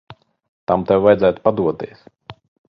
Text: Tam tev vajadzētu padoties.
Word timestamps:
Tam 0.71 0.85
tev 0.93 1.05
vajadzētu 1.09 1.45
padoties. 1.49 2.03